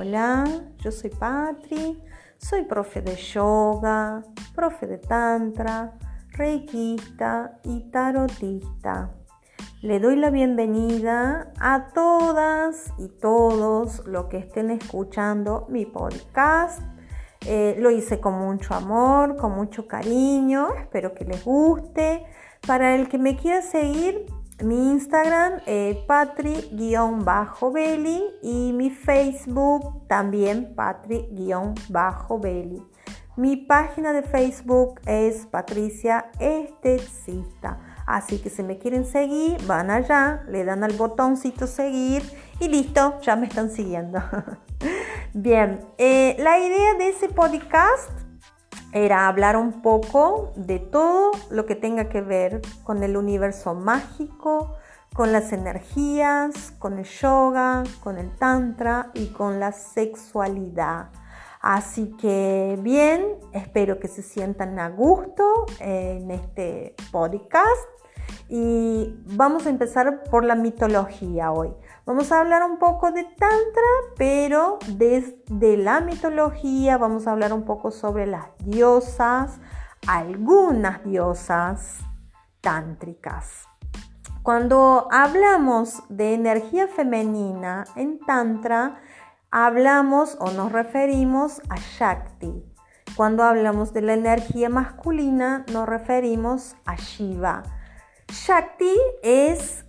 [0.00, 0.44] Hola,
[0.78, 2.00] yo soy Patri,
[2.36, 4.22] soy profe de yoga,
[4.54, 5.98] profe de tantra,
[6.30, 9.10] reikista y tarotista.
[9.82, 16.80] Le doy la bienvenida a todas y todos los que estén escuchando mi podcast.
[17.44, 22.24] Eh, lo hice con mucho amor, con mucho cariño, espero que les guste.
[22.64, 24.26] Para el que me quiera seguir,
[24.62, 32.82] mi Instagram es patri-belly y mi Facebook también patri-belly.
[33.36, 37.78] Mi página de Facebook es Patricia Esteticista.
[38.04, 42.24] Así que si me quieren seguir, van allá, le dan al botoncito seguir
[42.58, 44.20] y listo, ya me están siguiendo.
[45.34, 48.10] Bien, eh, la idea de ese podcast
[48.92, 54.74] era hablar un poco de todo lo que tenga que ver con el universo mágico,
[55.14, 61.10] con las energías, con el yoga, con el tantra y con la sexualidad.
[61.60, 67.88] Así que bien, espero que se sientan a gusto en este podcast
[68.48, 71.74] y vamos a empezar por la mitología hoy.
[72.06, 73.82] Vamos a hablar un poco de Tantra,
[74.16, 74.47] pero
[74.86, 79.60] desde la mitología vamos a hablar un poco sobre las diosas,
[80.06, 81.98] algunas diosas
[82.60, 83.68] tántricas.
[84.42, 89.00] Cuando hablamos de energía femenina en Tantra,
[89.50, 92.64] hablamos o nos referimos a Shakti.
[93.16, 97.62] Cuando hablamos de la energía masculina, nos referimos a Shiva.
[98.28, 99.84] Shakti es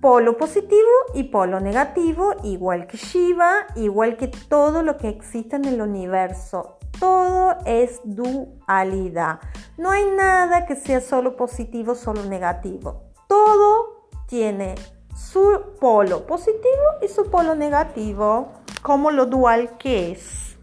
[0.00, 5.66] polo positivo y polo negativo, igual que Shiva, igual que todo lo que existe en
[5.66, 6.78] el universo.
[6.98, 9.40] Todo es dualidad.
[9.76, 13.04] No hay nada que sea solo positivo, solo negativo.
[13.26, 14.74] Todo tiene
[15.14, 20.56] su polo positivo y su polo negativo, como lo dual que es.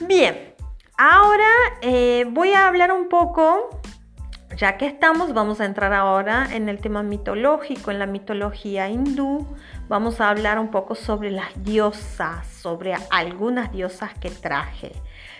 [0.00, 0.54] Bien,
[0.98, 1.48] ahora
[1.82, 3.68] eh, voy a hablar un poco
[4.56, 9.46] ya que estamos, vamos a entrar ahora en el tema mitológico, en la mitología hindú.
[9.88, 14.92] Vamos a hablar un poco sobre las diosas, sobre algunas diosas que traje.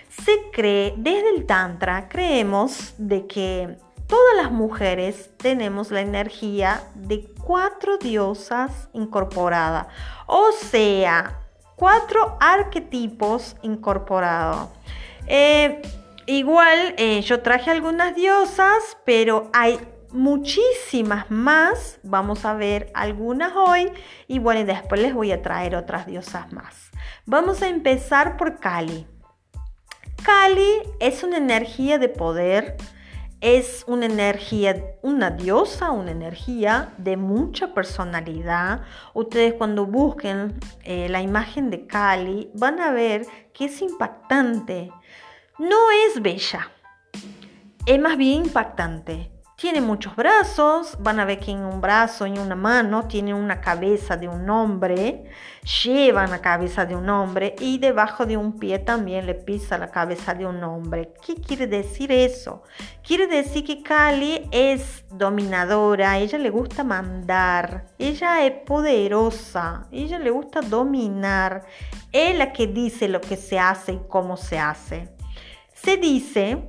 [0.09, 3.77] Se cree, desde el Tantra, creemos de que
[4.07, 9.87] todas las mujeres tenemos la energía de cuatro diosas incorporadas,
[10.27, 11.41] o sea,
[11.77, 14.69] cuatro arquetipos incorporados.
[15.27, 15.83] Eh,
[16.27, 19.79] Igual eh, yo traje algunas diosas, pero hay
[20.11, 21.99] muchísimas más.
[22.03, 23.93] Vamos a ver algunas hoy
[24.27, 26.91] y bueno, después les voy a traer otras diosas más.
[27.27, 29.07] Vamos a empezar por Kali.
[30.25, 32.79] Kali es una energía de poder,
[33.43, 38.81] es una energía, una diosa, una energía de mucha personalidad.
[39.12, 44.91] Ustedes cuando busquen eh, la imagen de Kali van a ver que es impactante
[45.59, 45.77] no
[46.09, 46.69] es bella,
[47.87, 49.31] es más bien impactante.
[49.57, 53.61] Tiene muchos brazos, van a ver que en un brazo y una mano tiene una
[53.61, 55.31] cabeza de un hombre,
[55.85, 59.93] lleva la cabeza de un hombre y debajo de un pie también le pisa la
[59.93, 61.15] cabeza de un hombre.
[61.25, 62.65] ¿Qué quiere decir eso?
[63.07, 70.31] Quiere decir que Kali es dominadora, ella le gusta mandar, ella es poderosa, ella le
[70.31, 71.65] gusta dominar,
[72.11, 75.14] es la que dice lo que se hace y cómo se hace.
[75.84, 76.67] Se dice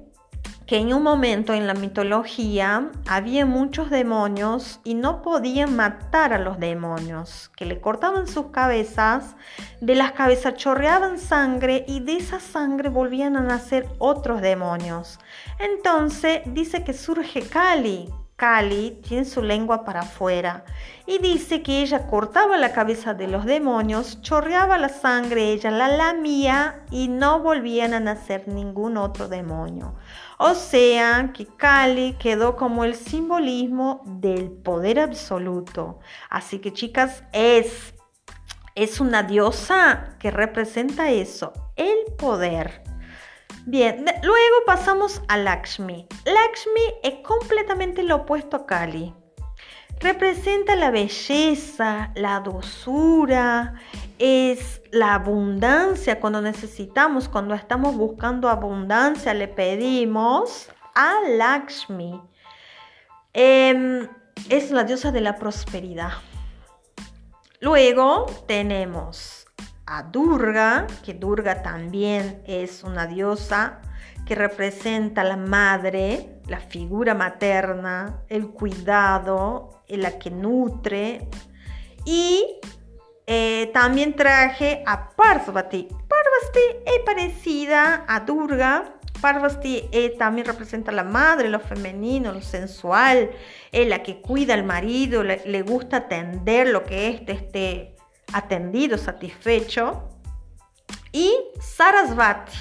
[0.68, 6.38] que en un momento en la mitología había muchos demonios y no podían matar a
[6.38, 9.38] los demonios, que le cortaban sus cabezas,
[9.80, 15.18] de las cabezas chorreaban sangre y de esa sangre volvían a nacer otros demonios.
[15.60, 20.66] Entonces dice que surge Kali, Kali tiene su lengua para afuera
[21.06, 25.88] y dice que ella cortaba la cabeza de los demonios, chorreaba la sangre, ella la
[25.88, 29.96] lamía y no volvían a nacer ningún otro demonio.
[30.38, 36.00] O sea que Kali quedó como el simbolismo del poder absoluto.
[36.30, 37.94] Así que chicas, es,
[38.76, 42.84] es una diosa que representa eso, el poder.
[43.68, 46.08] Bien, luego pasamos a Lakshmi.
[46.24, 49.12] Lakshmi es completamente lo opuesto a Kali.
[50.00, 53.74] Representa la belleza, la dulzura,
[54.20, 62.22] es la abundancia cuando necesitamos, cuando estamos buscando abundancia, le pedimos a Lakshmi.
[63.34, 64.08] Em,
[64.50, 66.12] es la diosa de la prosperidad.
[67.62, 69.45] Luego tenemos
[69.86, 73.82] a Durga, que Durga también es una diosa
[74.26, 81.30] que representa la madre, la figura materna, el cuidado, la que nutre.
[82.06, 82.60] Y
[83.28, 85.88] eh, también traje a Parvati.
[85.88, 88.96] Parvati es parecida a Durga.
[89.22, 93.32] Parvati eh, también representa a la madre, lo femenino, lo sensual,
[93.72, 97.95] es la que cuida al marido, le, gusta atender lo que éste esté
[98.36, 100.10] atendido, satisfecho.
[101.12, 102.58] Y Sarasvati,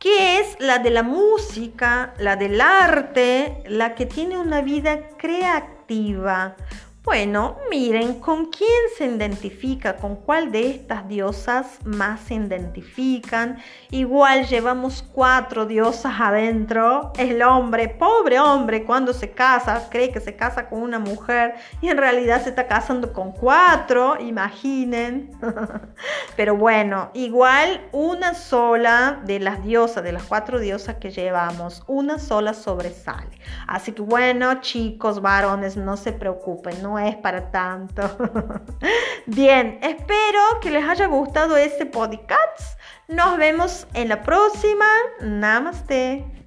[0.00, 6.56] que es la de la música, la del arte, la que tiene una vida creativa,
[7.04, 9.96] bueno, miren, ¿con quién se identifica?
[9.96, 13.58] ¿Con cuál de estas diosas más se identifican?
[13.90, 17.12] Igual llevamos cuatro diosas adentro.
[17.18, 21.88] El hombre, pobre hombre, cuando se casa, cree que se casa con una mujer y
[21.88, 25.30] en realidad se está casando con cuatro, imaginen.
[26.36, 32.18] Pero bueno, igual una sola de las diosas, de las cuatro diosas que llevamos, una
[32.18, 33.38] sola sobresale.
[33.66, 38.02] Así que bueno, chicos, varones, no se preocupen, es para tanto.
[39.26, 42.78] Bien, espero que les haya gustado este podcast.
[43.08, 44.86] Nos vemos en la próxima.
[45.20, 46.43] Namaste.